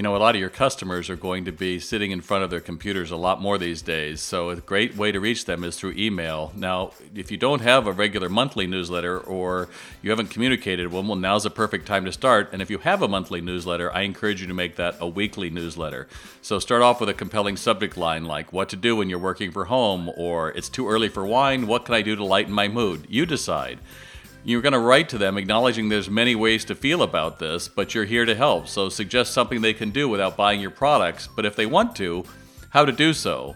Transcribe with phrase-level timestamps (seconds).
[0.00, 2.48] you know, a lot of your customers are going to be sitting in front of
[2.48, 4.22] their computers a lot more these days.
[4.22, 6.52] So, a great way to reach them is through email.
[6.56, 9.68] Now, if you don't have a regular monthly newsletter or
[10.00, 12.48] you haven't communicated well, well, now's a perfect time to start.
[12.50, 15.50] And if you have a monthly newsletter, I encourage you to make that a weekly
[15.50, 16.08] newsletter.
[16.40, 19.52] So, start off with a compelling subject line like what to do when you're working
[19.52, 22.68] from home, or it's too early for wine, what can I do to lighten my
[22.68, 23.04] mood?
[23.10, 23.78] You decide
[24.44, 27.94] you're going to write to them acknowledging there's many ways to feel about this, but
[27.94, 28.68] you're here to help.
[28.68, 32.24] So suggest something they can do without buying your products, but if they want to,
[32.70, 33.54] how to do so.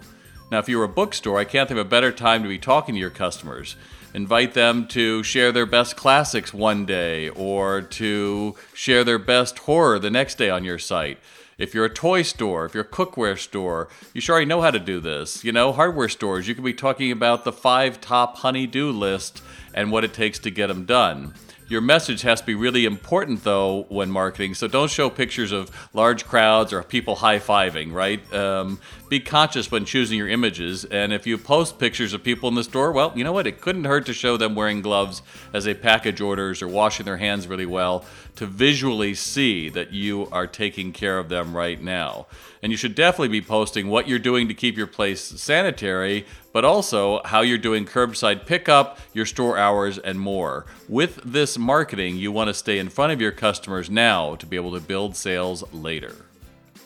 [0.55, 2.95] Now, if you're a bookstore, I can't think of a better time to be talking
[2.95, 3.75] to your customers.
[4.15, 9.99] Invite them to share their best classics one day or to share their best horror
[9.99, 11.19] the next day on your site.
[11.59, 14.71] If you're a toy store, if you're a cookware store, you sure already know how
[14.71, 15.43] to do this.
[15.43, 19.43] You know, hardware stores, you could be talking about the five top honey-do list
[19.75, 21.35] and what it takes to get them done.
[21.67, 24.53] Your message has to be really important, though, when marketing.
[24.53, 28.21] So don't show pictures of large crowds or people high fiving, right?
[28.35, 28.79] Um,
[29.09, 30.85] be conscious when choosing your images.
[30.85, 33.47] And if you post pictures of people in the store, well, you know what?
[33.47, 35.23] It couldn't hurt to show them wearing gloves
[35.55, 38.05] as they package orders or washing their hands really well
[38.37, 42.27] to visually see that you are taking care of them right now.
[42.63, 46.65] And you should definitely be posting what you're doing to keep your place sanitary, but
[46.65, 50.65] also how you're doing curbside pickup, your store hours, and more.
[50.89, 54.55] With this marketing, you want to stay in front of your customers now to be
[54.57, 56.15] able to build sales later.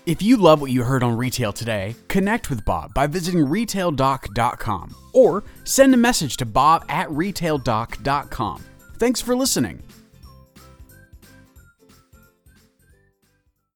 [0.06, 4.94] If you love what you heard on Retail today, connect with Bob by visiting retaildoc.com
[5.12, 8.64] or send a message to bob at retaildoc.com.
[8.96, 9.82] Thanks for listening.